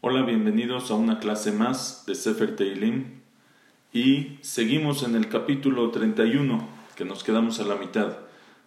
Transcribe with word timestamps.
Hola, 0.00 0.22
bienvenidos 0.22 0.92
a 0.92 0.94
una 0.94 1.18
clase 1.18 1.50
más 1.50 2.04
de 2.06 2.14
Sefer 2.14 2.54
Teilim 2.54 3.18
y 3.92 4.38
seguimos 4.42 5.02
en 5.02 5.16
el 5.16 5.28
capítulo 5.28 5.90
31 5.90 6.68
que 6.94 7.04
nos 7.04 7.24
quedamos 7.24 7.58
a 7.58 7.64
la 7.64 7.74
mitad, 7.74 8.16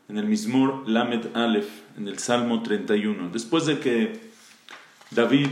en 0.09 0.17
el 0.17 0.25
Mismor 0.25 0.83
Lamed 0.89 1.33
Aleph, 1.33 1.69
en 1.97 2.09
el 2.09 2.19
Salmo 2.19 2.61
31. 2.61 3.29
Después 3.29 3.65
de 3.65 3.79
que 3.79 4.19
David, 5.11 5.47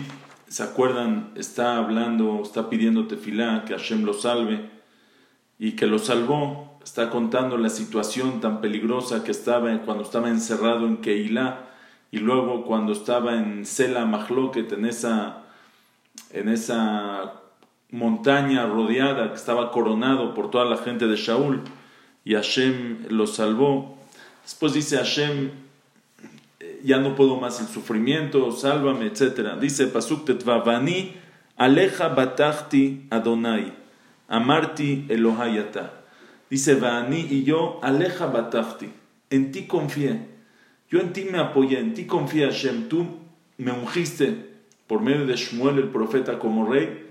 ¿se 0.49 0.63
acuerdan? 0.63 1.31
Está 1.35 1.77
hablando, 1.77 2.41
está 2.43 2.69
pidiendo 2.69 3.07
tefilá, 3.07 3.63
que 3.63 3.73
Hashem 3.73 4.03
lo 4.03 4.13
salve 4.13 4.69
y 5.59 5.77
que 5.77 5.87
lo 5.87 5.97
salvó, 5.97 6.77
está 6.83 7.09
contando 7.09 7.57
la 7.57 7.69
situación 7.69 8.41
tan 8.41 8.59
peligrosa 8.59 9.23
que 9.23 9.31
estaba 9.31 9.73
cuando 9.83 10.03
estaba 10.03 10.27
encerrado 10.27 10.85
en 10.87 10.97
Keilah 10.97 11.69
y 12.11 12.17
luego 12.17 12.65
cuando 12.65 12.91
estaba 12.91 13.37
en 13.37 13.65
Sela 13.65 14.03
Mahloket, 14.03 14.73
en 14.73 14.83
esa 14.83 15.45
en 16.31 16.49
esa 16.49 17.33
montaña 17.91 18.65
rodeada 18.67 19.29
que 19.29 19.35
estaba 19.35 19.71
coronado 19.71 20.33
por 20.33 20.51
toda 20.51 20.65
la 20.65 20.77
gente 20.77 21.07
de 21.07 21.15
Shaul 21.15 21.63
y 22.23 22.35
Hashem 22.35 23.07
lo 23.09 23.25
salvó. 23.27 23.97
Después 24.43 24.73
dice 24.73 24.97
Hashem, 24.97 25.51
ya 26.83 26.99
no 26.99 27.15
puedo 27.15 27.39
más 27.39 27.59
el 27.59 27.67
sufrimiento, 27.67 28.51
sálvame, 28.51 29.07
etc. 29.07 29.59
Dice 29.59 29.87
Pasuk 29.87 30.25
Tetvavani, 30.25 31.13
Aleja 31.57 32.09
batachti 32.09 33.07
Adonai, 33.09 33.73
amarti 34.27 35.05
Elohayata. 35.09 35.93
Dice 36.49 36.75
Vani 36.75 37.27
y 37.29 37.43
yo, 37.43 37.79
Aleja 37.83 38.27
batachti, 38.27 38.89
en 39.29 39.51
ti 39.51 39.67
confié, 39.67 40.27
yo 40.89 40.99
en 40.99 41.13
ti 41.13 41.25
me 41.25 41.37
apoyé, 41.37 41.79
en 41.79 41.93
ti 41.93 42.05
confié 42.05 42.45
Hashem, 42.45 42.89
tú 42.89 43.05
me 43.57 43.71
ungiste 43.71 44.48
por 44.89 45.01
medio 45.01 45.27
de 45.27 45.35
Shmuel 45.35 45.77
el 45.77 45.89
profeta 45.89 46.39
como 46.39 46.67
rey, 46.67 47.05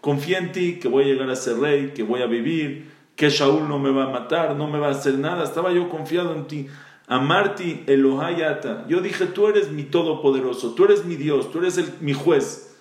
confía 0.00 0.38
en 0.38 0.50
ti 0.50 0.80
que 0.80 0.88
voy 0.88 1.04
a 1.04 1.06
llegar 1.06 1.30
a 1.30 1.36
ser 1.36 1.58
rey, 1.58 1.92
que 1.94 2.02
voy 2.02 2.22
a 2.22 2.26
vivir, 2.26 2.90
que 3.14 3.30
Shaul 3.30 3.68
no 3.68 3.78
me 3.78 3.90
va 3.90 4.06
a 4.06 4.08
matar, 4.08 4.56
no 4.56 4.66
me 4.66 4.80
va 4.80 4.88
a 4.88 4.90
hacer 4.90 5.16
nada, 5.16 5.44
estaba 5.44 5.72
yo 5.72 5.88
confiado 5.90 6.34
en 6.34 6.48
ti. 6.48 6.66
Amarti 7.06 7.84
Elohayata, 7.86 8.84
yo 8.88 9.00
dije, 9.00 9.26
tú 9.26 9.46
eres 9.46 9.70
mi 9.70 9.84
todopoderoso, 9.84 10.74
tú 10.74 10.86
eres 10.86 11.04
mi 11.04 11.14
Dios, 11.14 11.52
tú 11.52 11.60
eres 11.60 11.78
el, 11.78 11.88
mi 12.00 12.14
juez. 12.14 12.76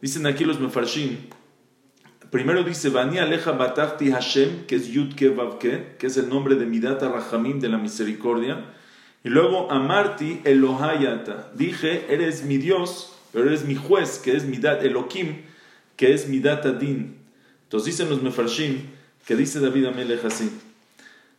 Dicen 0.00 0.24
aquí 0.28 0.44
los 0.44 0.60
mefarshim, 0.60 1.16
primero 2.30 2.62
dice, 2.62 2.88
Vani 2.88 3.18
Aleja 3.18 3.50
Batachti 3.50 4.12
Hashem, 4.12 4.66
que 4.66 4.76
es 4.76 4.92
Yud 4.92 5.12
Vavke, 5.34 5.96
que 5.98 6.06
es 6.06 6.16
el 6.18 6.28
nombre 6.28 6.54
de 6.54 6.66
Midata 6.66 7.08
Rahamim 7.08 7.58
de 7.58 7.68
la 7.68 7.78
misericordia, 7.78 8.77
y 9.24 9.28
luego 9.28 9.70
Amarti 9.70 10.40
Elohayata. 10.44 11.50
Dije, 11.54 12.06
eres 12.12 12.44
mi 12.44 12.58
Dios, 12.58 13.14
pero 13.32 13.46
eres 13.46 13.64
mi 13.64 13.74
juez, 13.74 14.18
que 14.18 14.36
es 14.36 14.44
mi 14.44 14.58
dat 14.58 14.82
Elohim, 14.82 15.42
que 15.96 16.14
es 16.14 16.28
mi 16.28 16.38
dat 16.38 16.64
Adin. 16.64 17.18
Entonces 17.64 17.86
dicen 17.86 18.08
los 18.08 18.22
Mefarshim, 18.22 18.82
que 19.26 19.36
dice 19.36 19.60
David 19.60 19.86
Amelech 19.86 20.24
así. 20.24 20.50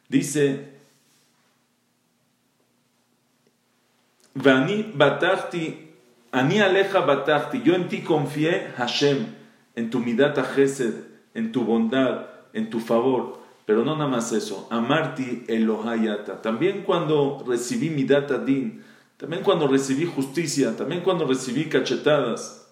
Dice, 0.08 0.80
Vani 4.36 4.92
batachti, 4.94 5.90
ani 6.32 6.62
aleja 6.62 7.02
batachti, 7.02 7.62
yo 7.64 7.74
en 7.74 7.90
ti 7.90 8.02
confié, 8.02 8.72
Hashem, 8.78 9.26
en 9.76 9.90
tu 9.90 10.00
midata 10.00 10.44
Gesed, 10.44 10.94
en 11.34 11.52
tu 11.52 11.64
bondad, 11.64 12.28
en 12.54 12.70
tu 12.70 12.80
favor. 12.80 13.39
Pero 13.70 13.86
no 13.86 13.96
nada 13.96 14.10
más 14.10 14.34
eso, 14.34 14.68
amarti 14.72 15.44
Elohayata. 15.48 16.42
También 16.42 16.82
cuando 16.82 17.46
recibí 17.48 17.92
mi 17.92 18.04
data 18.04 18.40
din, 18.40 18.82
también 19.16 19.44
cuando 19.44 19.68
recibí 19.68 20.08
justicia, 20.08 20.76
también 20.76 21.02
cuando 21.02 21.28
recibí 21.28 21.66
cachetadas, 21.66 22.68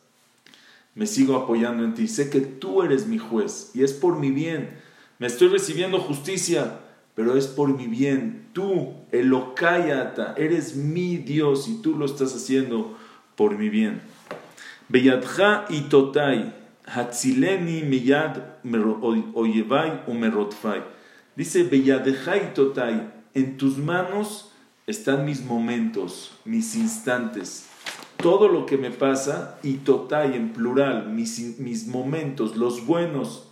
me 0.95 1.05
sigo 1.05 1.35
apoyando 1.35 1.83
en 1.83 1.93
ti. 1.93 2.07
Sé 2.07 2.31
que 2.31 2.41
tú 2.41 2.81
eres 2.81 3.05
mi 3.05 3.19
juez 3.19 3.69
y 3.75 3.83
es 3.83 3.93
por 3.93 4.17
mi 4.17 4.31
bien. 4.31 4.71
Me 5.19 5.27
estoy 5.27 5.49
recibiendo 5.49 5.99
justicia, 5.99 6.79
pero 7.13 7.37
es 7.37 7.45
por 7.45 7.77
mi 7.77 7.85
bien. 7.85 8.47
Tú, 8.53 8.95
Elokayata, 9.11 10.33
eres 10.35 10.75
mi 10.75 11.17
Dios 11.17 11.67
y 11.67 11.79
tú 11.83 11.95
lo 11.95 12.07
estás 12.07 12.33
haciendo 12.33 12.97
por 13.35 13.55
mi 13.55 13.69
bien. 13.69 14.01
Beyadja 14.89 15.65
y. 15.69 15.85
Hatzileni 16.87 17.83
miyad 17.83 18.37
oyevai 19.33 20.01
umerotfai. 20.07 20.81
Dice 21.35 21.63
Beyadejai 21.63 22.53
totai, 22.53 23.11
en 23.33 23.57
tus 23.57 23.77
manos 23.77 24.51
están 24.87 25.25
mis 25.25 25.43
momentos, 25.43 26.31
mis 26.45 26.75
instantes. 26.75 27.67
Todo 28.17 28.47
lo 28.47 28.65
que 28.65 28.77
me 28.77 28.89
pasa, 28.89 29.59
y 29.61 29.73
totai 29.73 30.35
en 30.35 30.53
plural, 30.53 31.09
mis, 31.09 31.59
mis 31.59 31.87
momentos, 31.87 32.55
los 32.55 32.85
buenos 32.85 33.47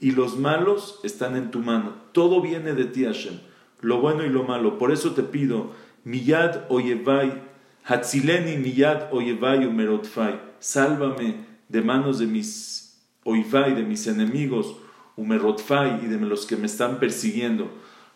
y 0.00 0.12
los 0.12 0.38
malos 0.38 0.98
están 1.04 1.36
en 1.36 1.50
tu 1.50 1.60
mano. 1.60 1.92
Todo 2.12 2.40
viene 2.40 2.72
de 2.72 2.86
ti, 2.86 3.04
Hashem, 3.04 3.38
lo 3.80 4.00
bueno 4.00 4.24
y 4.24 4.30
lo 4.30 4.44
malo. 4.44 4.78
Por 4.78 4.92
eso 4.92 5.12
te 5.12 5.22
pido, 5.22 5.72
miyad 6.04 6.64
oyevai, 6.70 7.42
hatzileni 7.84 8.56
miyad 8.56 9.12
oyevai 9.12 9.66
umerotfai. 9.66 10.40
Sálvame 10.58 11.47
de 11.68 11.82
manos 11.82 12.18
de 12.18 12.26
mis 12.26 13.00
oivai, 13.24 13.74
de 13.74 13.82
mis 13.82 14.06
enemigos, 14.06 14.76
umerotfai, 15.16 16.04
y 16.04 16.06
de 16.06 16.18
los 16.18 16.46
que 16.46 16.56
me 16.56 16.66
están 16.66 16.98
persiguiendo. 16.98 17.68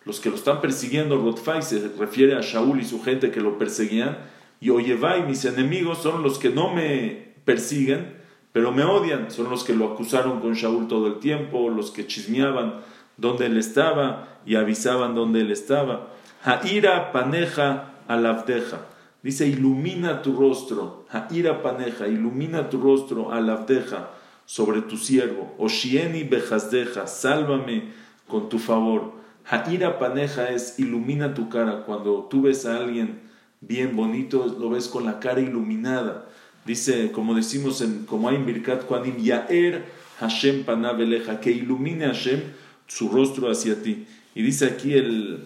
Los 0.05 0.21
que 0.21 0.31
lo 0.31 0.37
están 0.37 0.61
persiguiendo, 0.61 1.17
Rotfai 1.17 1.63
se 1.63 1.89
refiere 1.97 2.35
a 2.35 2.41
Shaul 2.41 2.81
y 2.81 2.85
su 2.85 3.03
gente 3.03 3.31
que 3.31 3.41
lo 3.41 3.59
perseguían, 3.59 4.19
y 4.61 4.71
Oyevai, 4.71 5.27
mis 5.27 5.45
enemigos, 5.45 5.99
son 5.99 6.23
los 6.23 6.39
que 6.39 6.51
no 6.51 6.73
me 6.73 7.35
persiguen, 7.45 8.17
pero 8.53 8.71
me 8.71 8.85
odian, 8.85 9.31
son 9.31 9.51
los 9.51 9.65
que 9.65 9.75
lo 9.75 9.93
acusaron 9.93 10.41
con 10.41 10.55
Shaul 10.55 10.87
todo 10.89 11.07
el 11.07 11.19
tiempo, 11.19 11.71
los 11.71 11.91
que 11.91 12.07
chismeaban 12.07 12.81
dónde 13.17 13.47
él 13.47 13.57
estaba 13.57 14.41
y 14.47 14.57
avisaban 14.57 15.15
dónde 15.15 15.41
él 15.41 15.51
estaba. 15.51 16.09
Haira 16.45 17.13
paneja 17.13 17.95
alavdeja. 18.09 18.92
Dice, 19.23 19.47
ilumina 19.47 20.23
tu 20.23 20.35
rostro. 20.35 21.05
Haira 21.11 21.63
paneja, 21.63 22.09
ilumina 22.09 22.69
tu 22.69 22.81
rostro 22.81 23.33
alavdeja 23.33 24.11
sobre 24.47 24.83
tu 24.83 24.97
siervo. 24.97 25.55
Oshieni 25.59 26.25
bejasdeja, 26.25 27.07
sálvame 27.07 27.85
con 28.27 28.49
tu 28.49 28.59
favor. 28.59 29.13
Haira 29.45 29.99
paneja 29.99 30.51
es 30.51 30.79
ilumina 30.79 31.35
tu 31.35 31.49
cara. 31.49 31.85
Cuando 31.85 32.27
tú 32.29 32.43
ves 32.43 32.67
a 32.67 32.77
alguien 32.77 33.21
bien 33.61 33.95
bonito, 33.95 34.47
lo 34.59 34.71
ves 34.71 34.89
con 34.89 35.05
la 35.05 35.21
cara 35.21 35.41
iluminada. 35.41 36.27
Dice, 36.65 37.11
como 37.13 37.35
decimos 37.35 37.81
en, 37.81 38.05
como 38.07 38.29
hay 38.29 38.37
en 38.37 38.47
Birkat 38.47 38.87
Kuanim, 38.87 39.19
Yaer 39.19 39.85
Hashem 40.21 40.65
panabeleja, 40.65 41.41
que 41.41 41.51
ilumine 41.51 42.07
Hashem 42.07 42.41
su 42.87 43.09
rostro 43.09 43.51
hacia 43.51 43.83
ti. 43.83 44.07
Y 44.35 44.43
dice 44.43 44.67
aquí 44.67 44.95
el, 44.95 45.45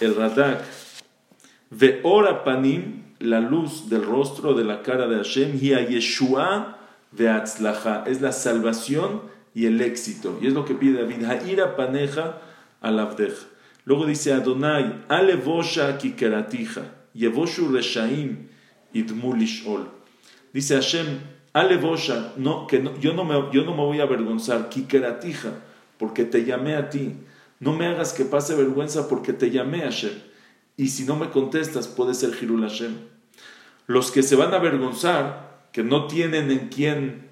el 0.00 0.14
Radak, 0.14 0.64
Veora 1.70 2.44
panim, 2.44 3.02
la 3.20 3.40
luz 3.40 3.88
del 3.90 4.04
rostro 4.04 4.54
de 4.54 4.64
la 4.64 4.82
cara 4.82 5.06
de 5.06 5.16
Hashem, 5.16 5.58
y 5.60 5.72
a 5.72 5.86
Yeshua 5.86 6.78
veatzlaja, 7.12 8.04
es 8.06 8.20
la 8.20 8.32
salvación 8.32 9.22
y 9.54 9.66
el 9.66 9.80
éxito. 9.80 10.38
Y 10.40 10.46
es 10.46 10.54
lo 10.54 10.64
que 10.64 10.74
pide 10.74 11.02
David, 11.02 11.24
Ha'ira 11.24 11.76
paneja 11.76 12.40
alavdeja. 12.80 13.46
Luego 13.84 14.06
dice 14.06 14.32
Adonai, 14.32 15.04
alevosha 15.08 15.98
kikeratija, 15.98 16.82
yevoshu 17.14 17.72
reshaim 17.72 18.48
idmulishol. 18.92 19.88
Dice 20.52 20.74
Hashem, 20.74 21.06
alevosha, 21.52 22.34
no, 22.36 22.66
que 22.66 22.80
no, 22.80 22.98
yo, 22.98 23.14
no 23.14 23.24
me, 23.24 23.34
yo 23.52 23.64
no 23.64 23.72
me 23.72 23.82
voy 23.82 24.00
a 24.00 24.04
avergonzar, 24.04 24.68
kikeratija, 24.68 25.52
porque 25.98 26.24
te 26.24 26.44
llamé 26.44 26.76
a 26.76 26.90
ti. 26.90 27.14
No 27.60 27.72
me 27.72 27.86
hagas 27.86 28.12
que 28.12 28.24
pase 28.24 28.54
vergüenza 28.54 29.08
porque 29.08 29.32
te 29.32 29.50
llamé 29.50 29.80
Hashem. 29.80 30.12
Y 30.78 30.88
si 30.88 31.04
no 31.04 31.16
me 31.16 31.28
contestas, 31.28 31.88
puede 31.88 32.14
ser 32.14 32.30
Hirul 32.40 32.62
Hashem. 32.62 32.94
Los 33.88 34.12
que 34.12 34.22
se 34.22 34.36
van 34.36 34.54
a 34.54 34.58
avergonzar, 34.58 35.66
que 35.72 35.82
no 35.82 36.06
tienen 36.06 36.52
en 36.52 36.68
quién 36.68 37.28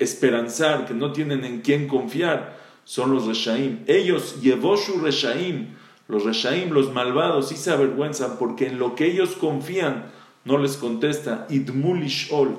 esperanzar, 0.00 0.84
que 0.84 0.92
no 0.92 1.12
tienen 1.12 1.44
en 1.44 1.60
quién 1.60 1.86
confiar, 1.86 2.58
son 2.84 3.12
los 3.12 3.26
Reshaim. 3.26 3.84
Ellos, 3.86 4.40
Yevoshu 4.42 5.00
Reshaim, 5.00 5.68
los 6.08 6.24
Reshaim, 6.24 6.70
los 6.70 6.92
malvados, 6.92 7.48
sí 7.48 7.56
se 7.56 7.70
avergüenzan 7.70 8.38
porque 8.38 8.66
en 8.66 8.80
lo 8.80 8.96
que 8.96 9.06
ellos 9.06 9.36
confían 9.36 10.10
no 10.44 10.58
les 10.58 10.76
contesta. 10.76 11.46
Idmu 11.48 11.94
Lishol. 11.94 12.58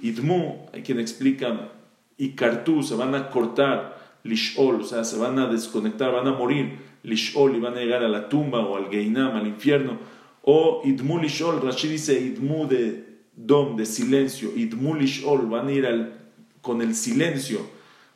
Idmu, 0.00 0.68
hay 0.72 0.82
quien 0.82 1.00
explica, 1.00 1.70
y 2.16 2.30
Kartu, 2.30 2.84
se 2.84 2.94
van 2.94 3.16
a 3.16 3.30
cortar. 3.30 3.96
Lishol, 4.22 4.82
o 4.82 4.84
sea, 4.84 5.02
se 5.02 5.18
van 5.18 5.40
a 5.40 5.48
desconectar, 5.48 6.12
van 6.12 6.28
a 6.28 6.32
morir. 6.32 6.78
Lishol 7.06 7.54
y 7.54 7.60
van 7.60 7.74
a 7.74 7.80
llegar 7.80 8.02
a 8.02 8.08
la 8.08 8.28
tumba 8.28 8.58
o 8.60 8.76
al 8.76 8.90
Geinam, 8.90 9.36
al 9.36 9.46
infierno. 9.46 9.98
O 10.42 10.82
Idmu 10.84 11.18
Lishol, 11.18 11.62
Rashi 11.62 11.88
dice 11.88 12.20
Idmu 12.20 12.66
de 12.66 13.04
dom, 13.34 13.76
de 13.76 13.86
silencio. 13.86 14.50
Idmu 14.56 14.96
Lishol, 14.96 15.48
van 15.48 15.68
a 15.68 15.72
ir 15.72 16.12
con 16.60 16.82
el 16.82 16.94
silencio. 16.96 17.60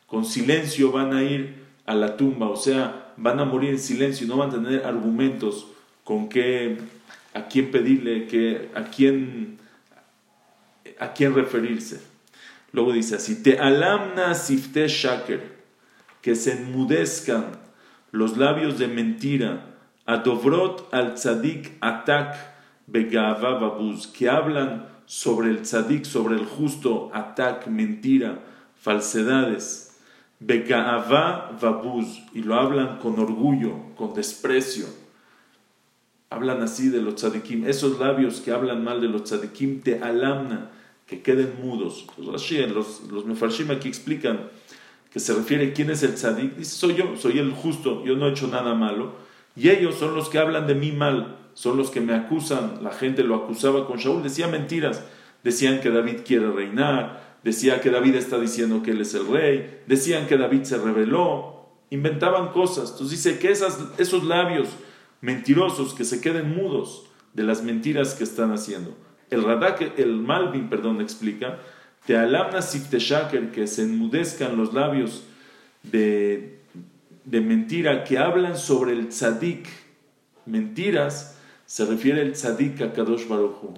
Con 0.07 0.25
silencio 0.25 0.91
van 0.91 1.13
a 1.13 1.23
ir 1.23 1.55
a 1.85 1.95
la 1.95 2.17
tumba, 2.17 2.49
o 2.49 2.57
sea, 2.57 3.13
van 3.15 3.39
a 3.39 3.45
morir 3.45 3.69
en 3.71 3.79
silencio, 3.79 4.27
no 4.27 4.37
van 4.37 4.49
a 4.49 4.53
tener 4.53 4.85
argumentos 4.85 5.67
con 6.03 6.27
qué, 6.27 6.77
a 7.33 7.47
quién 7.47 7.71
pedirle, 7.71 8.27
que, 8.27 8.69
a 8.75 8.83
quién, 8.83 9.57
a 10.99 11.13
quién 11.13 11.33
referirse. 11.33 12.01
Luego 12.73 12.91
dice 12.91 13.15
así, 13.15 13.41
te 13.41 13.57
alamna 13.57 14.33
sifte 14.35 14.85
shaker, 14.87 15.61
que 16.21 16.35
se 16.35 16.53
enmudezcan 16.53 17.60
los 18.11 18.37
labios 18.37 18.77
de 18.77 18.87
mentira, 18.87 19.65
adovrot 20.05 20.93
al 20.93 21.15
tzadik 21.15 21.77
atak 21.79 22.35
begava 22.87 23.59
babuz, 23.59 24.07
que 24.07 24.29
hablan 24.29 24.85
sobre 25.05 25.49
el 25.49 25.61
tzadik, 25.61 26.05
sobre 26.05 26.35
el 26.35 26.45
justo, 26.45 27.09
atak, 27.13 27.67
mentira, 27.67 28.39
falsedades, 28.75 29.97
begava 30.39 31.51
babuz, 31.61 32.21
y 32.33 32.43
lo 32.43 32.55
hablan 32.55 32.97
con 32.99 33.19
orgullo, 33.19 33.95
con 33.95 34.13
desprecio. 34.13 34.85
Hablan 36.29 36.61
así 36.61 36.89
de 36.89 37.01
los 37.01 37.15
tzadikim, 37.15 37.65
esos 37.67 37.99
labios 37.99 38.39
que 38.39 38.51
hablan 38.51 38.83
mal 38.83 39.01
de 39.01 39.07
los 39.07 39.23
tzadikim, 39.23 39.81
te 39.81 40.01
alamna, 40.01 40.71
que 41.05 41.21
queden 41.21 41.55
mudos. 41.61 42.07
Los, 42.17 42.49
los, 42.51 43.01
los 43.11 43.25
mefarshim 43.25 43.69
aquí 43.71 43.89
explican 43.89 44.49
que 45.11 45.19
se 45.19 45.33
refiere 45.33 45.73
quién 45.73 45.89
es 45.89 46.03
el 46.03 46.15
tzadik. 46.15 46.55
Dice, 46.55 46.71
soy 46.71 46.95
yo, 46.95 47.15
soy 47.17 47.39
el 47.39 47.51
justo, 47.51 48.03
yo 48.05 48.15
no 48.15 48.27
he 48.27 48.31
hecho 48.31 48.47
nada 48.47 48.73
malo. 48.73 49.13
Y 49.55 49.69
ellos 49.69 49.95
son 49.95 50.15
los 50.15 50.29
que 50.29 50.39
hablan 50.39 50.67
de 50.67 50.75
mí 50.75 50.91
mal, 50.91 51.37
son 51.53 51.77
los 51.77 51.91
que 51.91 51.99
me 51.99 52.15
acusan. 52.15 52.83
La 52.83 52.91
gente 52.91 53.23
lo 53.23 53.35
acusaba 53.35 53.85
con 53.85 53.97
Shaul, 53.97 54.23
decía 54.23 54.47
mentiras. 54.47 55.03
Decían 55.43 55.81
que 55.81 55.89
David 55.89 56.19
quiere 56.25 56.51
reinar, 56.51 57.37
decía 57.43 57.81
que 57.81 57.89
David 57.89 58.15
está 58.15 58.39
diciendo 58.39 58.83
que 58.83 58.91
él 58.91 59.01
es 59.01 59.13
el 59.15 59.27
rey, 59.27 59.81
decían 59.87 60.27
que 60.27 60.37
David 60.37 60.63
se 60.63 60.77
rebeló, 60.77 61.67
inventaban 61.89 62.49
cosas. 62.49 62.91
Entonces 62.91 63.23
dice 63.23 63.39
que 63.39 63.49
esos 63.49 64.23
labios 64.23 64.69
mentirosos 65.19 65.93
que 65.93 66.05
se 66.05 66.21
queden 66.21 66.55
mudos 66.55 67.07
de 67.33 67.43
las 67.43 67.63
mentiras 67.63 68.13
que 68.13 68.23
están 68.23 68.51
haciendo. 68.51 68.95
El 69.29 69.43
Radak, 69.43 69.97
el 69.97 70.17
Malvin, 70.17 70.69
perdón, 70.69 71.01
explica, 71.01 71.59
te 72.05 72.17
alamna 72.17 72.59
shaker, 72.59 73.51
que 73.51 73.67
se 73.67 73.83
enmudezcan 73.83 74.57
los 74.57 74.73
labios 74.73 75.23
de, 75.83 76.59
de 77.25 77.41
mentira, 77.41 78.03
que 78.03 78.17
hablan 78.17 78.57
sobre 78.57 78.93
el 78.93 79.09
tzadik. 79.09 79.67
Mentiras, 80.45 81.37
se 81.65 81.85
refiere 81.85 82.21
el 82.21 82.33
tzadik 82.33 82.81
a 82.81 82.91
Kadosh 82.91 83.27
Baruchu. 83.27 83.73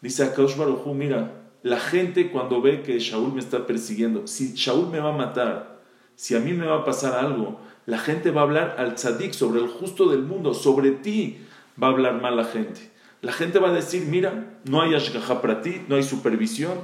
Dice 0.00 0.22
a 0.24 0.34
Kadosh 0.34 0.56
Baruchu, 0.56 0.94
mira, 0.94 1.32
la 1.62 1.80
gente 1.80 2.30
cuando 2.30 2.60
ve 2.60 2.82
que 2.82 2.98
Shaul 2.98 3.32
me 3.32 3.40
está 3.40 3.66
persiguiendo, 3.66 4.26
si 4.26 4.52
Shaul 4.54 4.90
me 4.90 5.00
va 5.00 5.14
a 5.14 5.16
matar, 5.16 5.80
si 6.14 6.34
a 6.34 6.40
mí 6.40 6.52
me 6.52 6.66
va 6.66 6.78
a 6.78 6.84
pasar 6.84 7.24
algo, 7.24 7.60
la 7.86 7.98
gente 7.98 8.30
va 8.30 8.42
a 8.42 8.44
hablar 8.44 8.76
al 8.78 8.94
tzadik, 8.94 9.32
sobre 9.32 9.60
el 9.60 9.68
justo 9.68 10.10
del 10.10 10.22
mundo, 10.22 10.54
sobre 10.54 10.90
ti 10.90 11.38
va 11.82 11.86
a 11.86 11.90
hablar 11.90 12.20
mal 12.20 12.36
la 12.36 12.44
gente. 12.44 12.90
La 13.22 13.32
gente 13.32 13.58
va 13.58 13.70
a 13.70 13.72
decir, 13.72 14.04
mira, 14.06 14.58
no 14.64 14.82
hay 14.82 14.94
ashgaha 14.94 15.40
para 15.40 15.62
ti, 15.62 15.82
no 15.88 15.96
hay 15.96 16.02
supervisión 16.02 16.78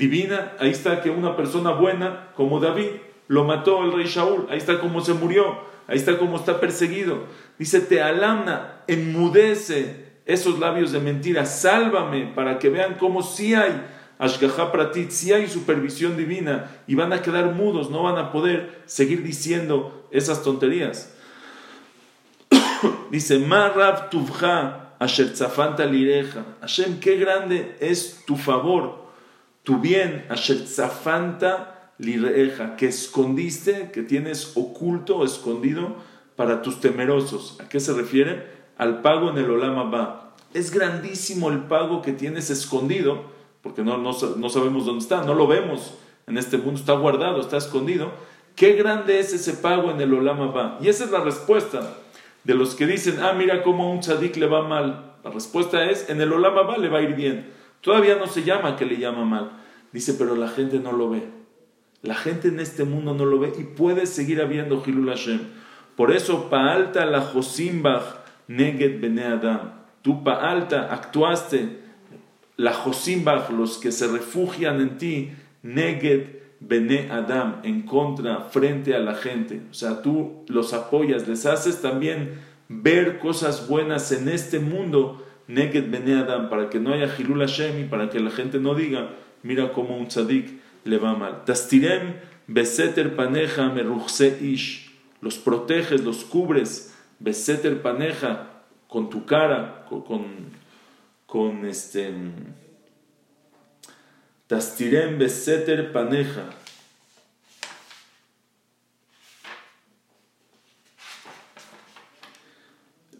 divina. 0.00 0.54
Ahí 0.58 0.70
está 0.70 1.00
que 1.00 1.10
una 1.10 1.36
persona 1.36 1.70
buena 1.70 2.30
como 2.34 2.58
David 2.58 2.88
lo 3.28 3.44
mató 3.44 3.84
el 3.84 3.92
rey 3.92 4.06
Shaul. 4.06 4.46
Ahí 4.50 4.58
está 4.58 4.80
cómo 4.80 5.00
se 5.00 5.14
murió. 5.14 5.60
Ahí 5.86 5.96
está 5.96 6.18
cómo 6.18 6.36
está 6.36 6.58
perseguido. 6.58 7.26
Dice, 7.58 7.80
te 7.80 8.02
alamna, 8.02 8.82
enmudece 8.88 10.10
esos 10.26 10.58
labios 10.58 10.90
de 10.90 11.00
mentira. 11.00 11.46
Sálvame 11.46 12.32
para 12.34 12.58
que 12.58 12.70
vean 12.70 12.94
cómo 12.98 13.22
sí 13.22 13.54
hay 13.54 13.86
ashgaha 14.18 14.70
para 14.70 14.92
ti, 14.92 15.06
sí 15.08 15.32
hay 15.32 15.48
supervisión 15.48 16.16
divina 16.16 16.70
y 16.86 16.94
van 16.94 17.12
a 17.12 17.22
quedar 17.22 17.54
mudos, 17.54 17.90
no 17.90 18.02
van 18.02 18.18
a 18.18 18.30
poder 18.32 18.82
seguir 18.84 19.22
diciendo 19.22 20.08
esas 20.10 20.42
tonterías. 20.42 21.14
Dice, 23.10 23.38
Marab 23.38 24.10
Tuvja 24.10 24.90
Asher 25.00 25.32
lireja. 25.90 26.44
Hashem, 26.60 27.00
qué 27.00 27.16
grande 27.16 27.74
es 27.80 28.22
tu 28.26 28.36
favor, 28.36 28.99
tu 29.62 29.78
bien. 29.78 30.26
Asher 30.28 30.64
Tzafanta 30.64 31.92
lireja, 32.00 32.76
que 32.76 32.86
escondiste, 32.86 33.90
que 33.92 34.02
tienes 34.02 34.56
oculto, 34.56 35.24
escondido 35.24 35.96
para 36.34 36.62
tus 36.62 36.80
temerosos. 36.80 37.58
¿A 37.60 37.68
qué 37.68 37.78
se 37.78 37.92
refiere? 37.92 38.46
Al 38.78 39.02
pago 39.02 39.30
en 39.30 39.38
el 39.38 39.50
Olama 39.50 39.84
Ba. 39.84 40.34
Es 40.54 40.72
grandísimo 40.72 41.50
el 41.50 41.64
pago 41.64 42.02
que 42.02 42.12
tienes 42.12 42.50
escondido, 42.50 43.24
porque 43.62 43.82
no, 43.82 43.98
no, 43.98 44.12
sabemos 44.12 44.86
dónde 44.86 45.02
está, 45.02 45.22
no 45.22 45.34
lo 45.34 45.46
vemos 45.46 45.94
en 46.26 46.38
este 46.38 46.56
mundo, 46.56 46.80
está 46.80 46.94
guardado, 46.94 47.40
está 47.40 47.58
escondido. 47.58 48.10
Qué 48.56 48.72
grande 48.72 49.20
es 49.20 49.32
ese 49.32 49.52
pago 49.52 49.90
en 49.90 50.00
el 50.00 50.12
Olama 50.14 50.46
Ba. 50.46 50.78
Y 50.80 50.88
esa 50.88 51.04
es 51.04 51.10
la 51.10 51.20
respuesta 51.20 51.98
de 52.44 52.54
los 52.54 52.74
que 52.74 52.86
dicen, 52.86 53.18
ah, 53.22 53.34
mira 53.34 53.62
cómo 53.62 53.92
un 53.92 54.00
tzadik 54.00 54.36
le 54.36 54.46
va 54.46 54.66
mal. 54.66 55.12
La 55.22 55.30
respuesta 55.30 55.90
es, 55.90 56.08
en 56.08 56.20
el 56.22 56.32
Olama 56.32 56.62
va 56.62 56.78
le 56.78 56.88
va 56.88 56.98
a 56.98 57.02
ir 57.02 57.14
bien. 57.14 57.59
Todavía 57.80 58.16
no 58.16 58.26
se 58.26 58.42
llama 58.42 58.76
que 58.76 58.84
le 58.84 58.98
llama 58.98 59.24
mal. 59.24 59.50
Dice, 59.92 60.14
pero 60.14 60.36
la 60.36 60.48
gente 60.48 60.78
no 60.78 60.92
lo 60.92 61.10
ve. 61.10 61.22
La 62.02 62.14
gente 62.14 62.48
en 62.48 62.60
este 62.60 62.84
mundo 62.84 63.14
no 63.14 63.24
lo 63.24 63.38
ve 63.38 63.52
y 63.58 63.64
puede 63.64 64.06
seguir 64.06 64.40
habiendo 64.40 64.82
Hilul 64.84 65.08
Hashem. 65.08 65.40
Por 65.96 66.12
eso, 66.12 66.48
Pa'alta 66.48 67.04
la 67.04 67.20
Josimbach 67.20 68.20
Neget 68.48 69.00
Bene 69.00 69.24
Adam. 69.24 69.72
Tú, 70.02 70.24
Pa'alta, 70.24 70.92
actuaste. 70.92 71.80
La 72.56 72.72
Josimbach, 72.72 73.50
los 73.50 73.78
que 73.78 73.92
se 73.92 74.06
refugian 74.08 74.80
en 74.80 74.98
ti, 74.98 75.32
Neget 75.62 76.56
Bene 76.60 77.10
Adam, 77.10 77.60
en 77.64 77.82
contra, 77.82 78.40
frente 78.50 78.94
a 78.94 78.98
la 78.98 79.14
gente. 79.14 79.62
O 79.70 79.74
sea, 79.74 80.02
tú 80.02 80.44
los 80.48 80.72
apoyas, 80.72 81.28
les 81.28 81.46
haces 81.46 81.80
también 81.80 82.38
ver 82.68 83.18
cosas 83.18 83.68
buenas 83.68 84.12
en 84.12 84.28
este 84.28 84.58
mundo, 84.58 85.26
Neged 85.50 85.90
Bene 85.90 86.14
Adam, 86.20 86.48
para 86.48 86.70
que 86.70 86.78
no 86.78 86.92
haya 86.92 87.14
Hilul 87.16 87.40
Hashem 87.40 87.80
y 87.80 87.84
para 87.84 88.10
que 88.10 88.20
la 88.20 88.30
gente 88.30 88.58
no 88.58 88.74
diga, 88.74 89.10
mira 89.42 89.72
cómo 89.72 89.96
un 89.96 90.08
tzadik 90.08 90.60
le 90.84 90.98
va 90.98 91.14
mal. 91.14 91.44
Tastirem 91.44 92.14
Beseter 92.46 93.14
Paneja 93.16 93.68
Meruchse 93.68 94.38
Ish. 94.40 94.90
Los 95.20 95.36
proteges, 95.36 96.02
los 96.02 96.24
cubres, 96.24 96.96
Beseter 97.18 97.82
Paneja, 97.82 98.62
con 98.88 99.10
tu 99.10 99.26
cara, 99.26 99.84
con, 99.88 100.24
con 101.26 101.66
este 101.66 102.12
Tastirem 104.50 105.16
beseter 105.16 105.92
paneja. 105.92 106.42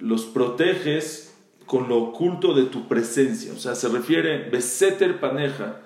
Los 0.01 0.25
proteges 0.25 1.30
con 1.71 1.89
lo 1.89 1.99
oculto 1.99 2.53
de 2.53 2.65
tu 2.65 2.89
presencia. 2.89 3.53
O 3.53 3.57
sea, 3.57 3.77
se 3.77 3.89
refiere 3.89 4.51
beseter 4.51 5.21
paneja. 5.21 5.81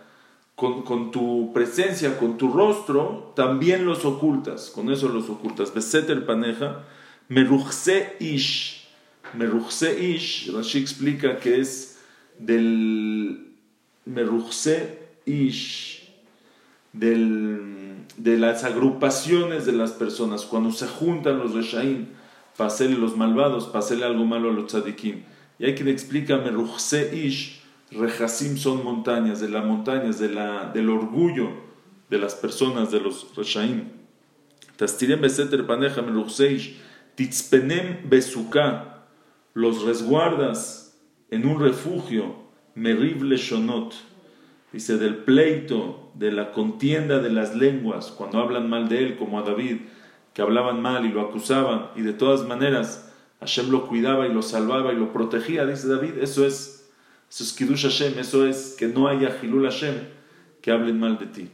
Con, 0.55 0.83
con, 0.83 1.11
tu 1.11 1.53
presencia, 1.53 2.17
con 2.17 2.39
tu 2.39 2.51
rostro, 2.51 3.35
también 3.37 3.85
los 3.85 4.07
ocultas. 4.07 4.71
Con 4.71 4.91
eso 4.91 5.11
los 5.11 5.29
ocultas. 5.29 5.75
Beseter 5.75 6.25
paneja. 6.25 6.85
Meruchse 7.29 8.17
ish. 8.19 8.89
Meruchse 9.35 10.03
ish. 10.03 10.51
Rashi 10.55 10.79
explica 10.79 11.37
que 11.37 11.61
es 11.61 11.99
del 12.39 13.53
Meruchse 14.07 15.07
ish, 15.27 16.09
de 16.95 18.39
las 18.39 18.65
agrupaciones 18.65 19.67
de 19.67 19.73
las 19.73 19.91
personas, 19.93 20.47
cuando 20.47 20.73
se 20.73 20.87
juntan 20.87 21.41
los 21.41 21.53
reshaim 21.53 22.07
para 22.57 22.69
hacerle 22.69 22.97
los 22.97 23.19
malvados, 23.19 23.67
para 23.67 23.81
hacerle 23.81 24.07
algo 24.07 24.25
malo 24.25 24.49
a 24.49 24.53
los 24.55 24.69
tzadikim. 24.69 25.34
Y 25.59 25.67
hay 25.67 25.75
quien 25.75 25.89
explica, 25.89 26.39
Meruchse 26.39 27.17
ish, 27.17 27.63
rejasim 27.91 28.57
son 28.57 28.85
montañas, 28.85 29.41
de 29.41 29.49
las 29.49 29.65
montañas, 29.65 30.19
de 30.19 30.29
la, 30.29 30.71
del 30.73 30.91
orgullo 30.91 31.51
de 32.11 32.19
las 32.19 32.35
personas, 32.35 32.91
de 32.91 33.01
los 33.01 33.35
reshaim. 33.37 33.89
Tastirem 34.77 35.21
beseter 35.21 35.67
paneja 35.67 36.03
ish, 36.51 36.77
titzpenem 37.15 38.09
besuka, 38.09 39.07
los 39.55 39.83
resguardas 39.85 40.99
en 41.31 41.47
un 41.47 41.61
refugio, 41.61 42.35
meriv 42.75 43.23
leshonot 43.23 43.95
dice, 44.75 44.99
del 44.99 45.19
pleito, 45.19 46.11
de 46.15 46.33
la 46.33 46.51
contienda 46.51 47.21
de 47.21 47.31
las 47.31 47.55
lenguas, 47.55 48.11
cuando 48.11 48.41
hablan 48.41 48.69
mal 48.69 48.89
de 48.89 48.99
él, 48.99 49.17
como 49.17 49.39
a 49.39 49.43
David, 49.43 49.83
que 50.33 50.43
hablaban 50.43 50.83
mal 50.83 51.07
y 51.07 51.11
lo 51.11 51.21
acusaban, 51.21 51.91
y 51.95 52.03
de 52.03 52.13
todas 52.13 52.47
maneras 52.47 53.04
Hashem 53.45 53.71
lo 53.71 53.87
cuidaba 53.87 54.27
y 54.27 54.33
lo 54.33 54.43
salvaba 54.43 54.93
y 54.93 54.97
lo 54.97 55.13
protegía, 55.13 55.67
dice 55.67 55.89
David, 55.89 56.19
eso 56.21 56.47
es, 56.47 56.91
eso 57.31 57.45
es 57.45 57.83
Hashem, 57.83 58.19
eso 58.19 58.47
es 58.47 58.75
que 58.79 58.89
no 58.89 59.07
haya 59.09 59.39
Hilul 59.43 59.65
Hashem 59.65 59.95
que 60.63 60.71
hablen 60.71 60.99
mal 60.99 61.19
de 61.19 61.27
ti. 61.27 61.49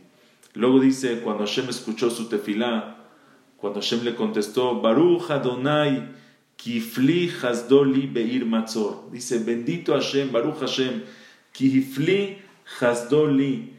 Luego 0.54 0.80
dice, 0.80 1.20
cuando 1.20 1.44
Hashem 1.44 1.68
escuchó 1.68 2.10
su 2.10 2.28
tefilá, 2.28 2.96
cuando 3.56 3.80
Hashem 3.80 4.04
le 4.04 4.14
contestó, 4.14 4.80
Baruch 4.80 5.30
Adonai, 5.30 6.08
Kifli 6.56 7.28
Hasdoli 7.28 8.06
Beir 8.06 8.46
Matzor. 8.46 9.10
Dice, 9.10 9.38
bendito 9.40 9.94
Hashem, 9.94 10.30
Baruch 10.30 10.60
Hashem, 10.60 11.02
Kifli 11.52 12.38
Hasdoli, 12.78 13.74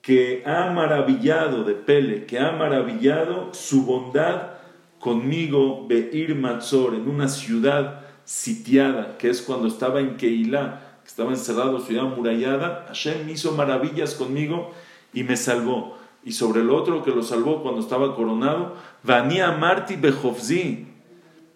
que 0.00 0.42
ha 0.46 0.70
maravillado 0.70 1.64
de 1.64 1.74
Pele, 1.74 2.24
que 2.26 2.38
ha 2.38 2.52
maravillado 2.52 3.52
su 3.52 3.84
bondad 3.84 4.59
conmigo, 5.00 5.86
Beir 5.88 6.36
Matzor, 6.36 6.94
en 6.94 7.08
una 7.08 7.26
ciudad 7.26 8.02
sitiada, 8.24 9.18
que 9.18 9.30
es 9.30 9.42
cuando 9.42 9.66
estaba 9.66 9.98
en 9.98 10.16
Keilah, 10.16 10.98
que 11.02 11.08
estaba 11.08 11.30
encerrado, 11.30 11.80
ciudad 11.80 12.04
murallada, 12.04 12.84
Hashem 12.88 13.28
hizo 13.30 13.52
maravillas 13.52 14.14
conmigo 14.14 14.70
y 15.12 15.24
me 15.24 15.36
salvó. 15.36 15.96
Y 16.22 16.32
sobre 16.32 16.60
el 16.60 16.70
otro 16.70 17.02
que 17.02 17.10
lo 17.10 17.22
salvó 17.22 17.62
cuando 17.62 17.80
estaba 17.80 18.14
coronado, 18.14 18.76
Vania 19.02 19.52
Marti 19.52 19.96
Bejovzi. 19.96 20.86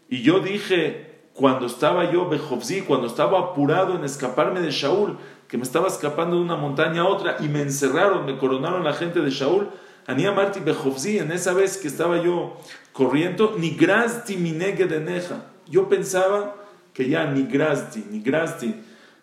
Y 0.08 0.22
yo 0.22 0.40
dije, 0.40 1.20
cuando 1.34 1.66
estaba 1.66 2.10
yo 2.10 2.28
Bejovzi, 2.28 2.80
cuando 2.80 3.06
estaba 3.06 3.38
apurado 3.38 3.94
en 3.94 4.04
escaparme 4.04 4.60
de 4.60 4.70
Shaul, 4.70 5.18
que 5.48 5.58
me 5.58 5.64
estaba 5.64 5.88
escapando 5.88 6.36
de 6.36 6.42
una 6.42 6.56
montaña 6.56 7.02
a 7.02 7.08
otra 7.08 7.36
y 7.40 7.48
me 7.48 7.60
encerraron, 7.60 8.24
me 8.24 8.38
coronaron 8.38 8.82
la 8.82 8.94
gente 8.94 9.20
de 9.20 9.30
Shaul, 9.30 9.68
Ania 10.06 10.32
Marti 10.32 10.60
Bejovzi, 10.60 11.18
en 11.18 11.32
esa 11.32 11.54
vez 11.54 11.78
que 11.78 11.88
estaba 11.88 12.22
yo 12.22 12.58
corriendo, 12.92 13.56
ni 13.58 13.70
grasti 13.70 14.36
de 14.36 15.00
neja. 15.00 15.46
Yo 15.68 15.88
pensaba 15.88 16.56
que 16.92 17.08
ya 17.08 17.26
ni 17.30 17.44
grasti, 17.44 18.04
ni 18.10 18.20
grasti, 18.20 18.74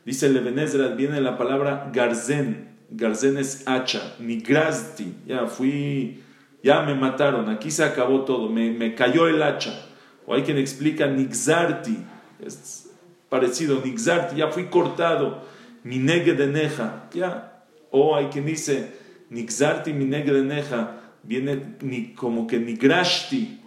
dice 0.06 0.30
Levenezra, 0.30 0.90
viene 0.90 1.22
la 1.22 1.38
palabra 1.38 1.92
garzen, 1.94 2.70
garzen 2.90 3.38
es 3.38 3.64
hacha, 3.68 4.16
ni 4.20 4.38
grasti, 4.38 5.16
ya 5.28 5.46
fui, 5.46 6.24
ya 6.64 6.82
me 6.82 6.96
mataron, 6.96 7.50
aquí 7.50 7.70
se 7.70 7.84
acabó 7.84 8.26
todo, 8.26 8.50
me, 8.50 8.72
me 8.72 8.96
cayó 8.96 9.28
el 9.28 9.42
hacha. 9.42 9.88
O 10.26 10.34
hay 10.34 10.42
quien 10.44 10.58
explica 10.58 11.08
nixarti, 11.08 11.98
es 12.44 12.90
parecido, 13.30 13.82
nixarti, 13.84 14.38
ya 14.38 14.48
fui 14.50 14.66
cortado, 14.66 15.44
mi 15.84 16.00
de 16.00 16.48
neja, 16.48 17.08
ya. 17.14 17.66
O 17.92 18.16
hay 18.16 18.28
quien 18.28 18.46
dice, 18.46 19.01
Nixarti 19.32 19.94
mi 19.94 20.06
de 20.06 20.44
neja, 20.44 21.00
viene 21.24 21.78
ni, 21.82 22.14
como 22.14 22.48
que 22.48 22.60
nigrashti, 22.60 23.60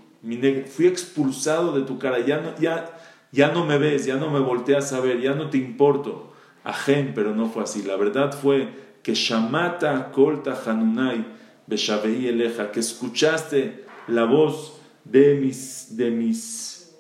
fui 0.67 0.87
expulsado 0.87 1.73
de 1.73 1.87
tu 1.87 1.99
cara, 1.99 2.21
ya 2.21 2.39
no, 2.39 2.55
ya, 2.61 2.85
ya 3.33 3.51
no 3.51 3.65
me 3.65 3.79
ves, 3.79 4.05
ya 4.05 4.17
no 4.17 4.31
me 4.31 4.41
volteas 4.41 4.93
a 4.93 5.01
ver, 5.01 5.23
ya 5.23 5.35
no 5.35 5.49
te 5.49 5.57
importo. 5.57 6.33
Ajem, 6.65 7.15
pero 7.15 7.35
no 7.35 7.49
fue 7.49 7.63
así. 7.63 7.83
La 7.83 7.97
verdad 7.97 8.33
fue 8.33 8.69
que 9.03 9.15
Shamata 9.15 10.13
Kolta 10.13 10.55
Hanunai 10.67 11.25
Beshavei 11.67 12.27
Eleja, 12.27 12.71
que 12.71 12.81
escuchaste 12.81 13.85
la 14.07 14.25
voz 14.25 14.81
de 15.05 15.35
mis, 15.35 15.97
de 15.97 16.11
mis, 16.11 16.95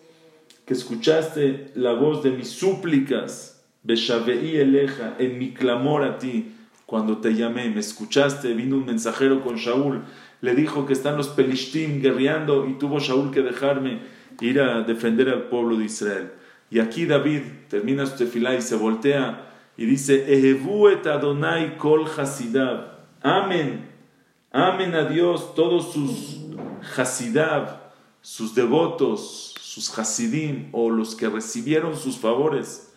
que 0.64 0.73
escuchaste 0.73 1.71
la 1.75 1.92
voz 1.92 2.23
de 2.23 2.30
mis 2.30 2.49
súplicas, 2.49 3.62
Beshavei 3.83 4.56
Eleja, 4.56 5.16
en 5.18 5.38
mi 5.38 5.52
clamor 5.52 6.02
a 6.02 6.18
ti 6.18 6.54
cuando 6.87 7.19
te 7.19 7.35
llamé, 7.35 7.71
me 7.71 7.81
escuchaste, 7.81 8.55
vino 8.55 8.76
un 8.76 8.87
mensajero 8.87 9.43
con 9.43 9.57
Shaul, 9.57 10.03
le 10.41 10.55
dijo 10.55 10.87
que 10.87 10.93
están 10.93 11.17
los 11.17 11.29
Pelishtim 11.29 12.03
guerreando 12.03 12.69
y 12.69 12.75
tuvo 12.75 12.99
Shaul 12.99 13.31
que 13.31 13.43
dejarme 13.43 14.00
ir 14.41 14.61
a 14.61 14.83
defender 14.83 15.29
al 15.29 15.45
pueblo 15.45 15.76
de 15.76 15.87
Israel. 15.87 16.33
Y 16.71 16.81
aquí 16.81 17.07
David 17.07 17.43
termina 17.69 18.05
su 18.07 18.17
tefilá 18.17 18.55
y 18.55 18.62
se 18.62 18.76
voltea 18.76 19.50
y 19.76 19.87
dice, 19.87 20.25
et 20.29 21.07
Adonai 21.07 21.76
kol 21.79 22.07
hasidab. 22.07 22.99
Amén. 23.23 23.88
Amén 24.53 24.95
a 24.95 25.05
Dios 25.05 25.55
todos 25.55 25.93
sus 25.93 26.41
hasidab, 26.97 27.93
sus 28.21 28.55
devotos, 28.55 29.55
sus 29.61 29.99
hasidim 29.99 30.69
o 30.73 30.91
los 30.91 31.17
que 31.17 31.29
recibieron 31.29 31.97
sus 31.97 32.19
favores. 32.19 32.93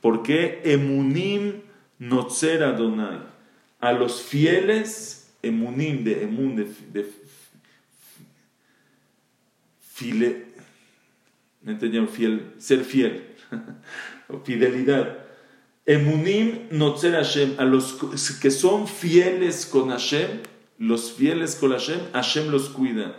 Porque 0.00 0.60
emunim 0.64 1.62
Notzer 2.02 2.64
Adonai, 2.64 3.20
a 3.78 3.92
los 3.92 4.22
fieles, 4.22 5.32
emunim 5.40 6.02
de 6.02 6.24
emun, 6.24 6.56
de, 6.56 7.06
file, 9.78 10.46
¿me 11.62 11.72
entendieron? 11.72 12.08
Fiel, 12.08 12.54
ser 12.58 12.82
fiel, 12.84 13.22
fidelidad. 14.44 15.16
Emunim 15.86 16.66
Notzer 16.72 17.12
Hashem, 17.12 17.54
a 17.58 17.64
los 17.64 17.92
que 18.40 18.50
son 18.50 18.88
fieles 18.88 19.64
con 19.64 19.90
Hashem, 19.90 20.40
los 20.78 21.12
fieles 21.12 21.54
con 21.54 21.70
Hashem, 21.70 22.00
Hashem 22.12 22.50
los 22.50 22.68
cuida. 22.68 23.14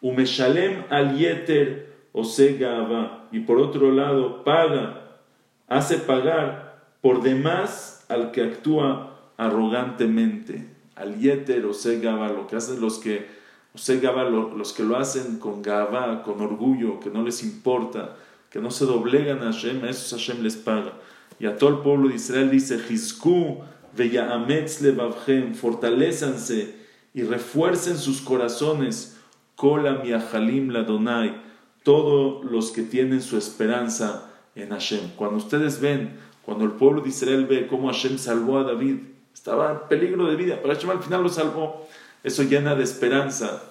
Umeshalem 0.00 0.84
al 0.90 1.18
yeter 1.18 1.92
osega 2.12 3.26
y 3.32 3.40
por 3.40 3.58
otro 3.58 3.90
lado 3.90 4.44
paga, 4.44 5.18
hace 5.66 5.98
pagar 5.98 6.67
por 7.00 7.22
demás 7.22 8.04
al 8.08 8.30
que 8.32 8.42
actúa 8.42 9.32
arrogantemente, 9.36 10.68
al 10.96 11.18
yeter 11.18 11.64
o 11.64 11.72
gaba, 12.02 12.28
lo 12.28 12.46
que 12.46 12.56
hacen 12.56 12.80
los 12.80 12.98
que, 12.98 13.26
o 13.72 14.56
los 14.56 14.72
que 14.72 14.82
lo 14.82 14.96
hacen 14.96 15.38
con 15.38 15.62
gaba, 15.62 16.22
con 16.22 16.40
orgullo, 16.40 16.98
que 16.98 17.10
no 17.10 17.22
les 17.22 17.42
importa, 17.44 18.16
que 18.50 18.60
no 18.60 18.70
se 18.70 18.84
doblegan 18.84 19.42
a 19.42 19.52
Hashem, 19.52 19.84
a 19.84 19.90
esos 19.90 20.10
Hashem 20.10 20.42
les 20.42 20.56
paga. 20.56 20.94
Y 21.38 21.46
a 21.46 21.56
todo 21.56 21.70
el 21.70 21.78
pueblo 21.78 22.08
de 22.08 22.16
Israel 22.16 22.50
dice, 22.50 22.78
Jizku 22.78 23.58
veyametz 23.96 24.80
levavchem, 24.80 25.54
fortalezanse 25.54 26.74
y 27.14 27.22
refuercen 27.22 27.96
sus 27.96 28.20
corazones, 28.20 29.18
kola 29.54 30.02
miahalim 30.02 30.70
ladonai, 30.70 31.40
todos 31.84 32.44
los 32.44 32.72
que 32.72 32.82
tienen 32.82 33.22
su 33.22 33.36
esperanza 33.36 34.30
en 34.56 34.70
Hashem. 34.70 35.10
Cuando 35.16 35.36
ustedes 35.36 35.80
ven 35.80 36.18
cuando 36.48 36.64
el 36.64 36.70
pueblo 36.70 37.02
de 37.02 37.10
Israel 37.10 37.44
ve 37.44 37.66
cómo 37.66 37.88
Hashem 37.88 38.16
salvó 38.16 38.56
a 38.56 38.62
David, 38.62 39.00
estaba 39.34 39.70
en 39.70 39.78
peligro 39.86 40.24
de 40.30 40.34
vida, 40.34 40.58
pero 40.62 40.72
Hashem 40.72 40.88
al 40.88 41.02
final 41.02 41.22
lo 41.22 41.28
salvó. 41.28 41.86
Eso 42.24 42.42
llena 42.42 42.74
de 42.74 42.84
esperanza, 42.84 43.64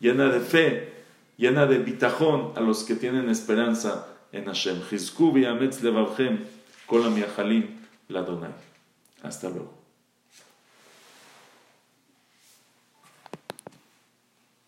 llena 0.00 0.28
de 0.28 0.40
fe, 0.40 0.92
llena 1.36 1.66
de 1.66 1.78
bitajón 1.78 2.50
a 2.56 2.60
los 2.60 2.82
que 2.82 2.96
tienen 2.96 3.30
esperanza 3.30 4.08
en 4.32 4.46
Hashem. 4.46 4.80
Hizku 4.90 5.28
Ametz 5.46 5.80
levavchem, 5.80 6.40
kol 6.88 7.04
la 8.08 8.24
Hasta 9.22 9.48
luego. 9.48 9.83